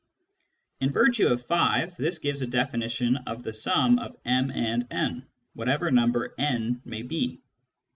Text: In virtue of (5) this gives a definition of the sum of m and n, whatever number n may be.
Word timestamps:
In 0.79 0.91
virtue 0.91 1.27
of 1.27 1.45
(5) 1.45 1.95
this 1.95 2.17
gives 2.17 2.41
a 2.41 2.47
definition 2.47 3.17
of 3.27 3.43
the 3.43 3.53
sum 3.53 3.99
of 3.99 4.17
m 4.25 4.49
and 4.49 4.87
n, 4.89 5.27
whatever 5.53 5.91
number 5.91 6.33
n 6.39 6.81
may 6.85 7.03
be. 7.03 7.39